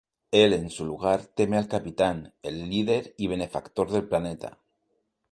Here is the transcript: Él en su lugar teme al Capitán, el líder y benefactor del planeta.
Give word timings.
Él 0.31 0.53
en 0.53 0.71
su 0.71 0.83
lugar 0.83 1.27
teme 1.27 1.59
al 1.59 1.67
Capitán, 1.67 2.33
el 2.41 2.67
líder 2.71 3.13
y 3.19 3.27
benefactor 3.27 3.91
del 3.91 4.07
planeta. 4.07 4.57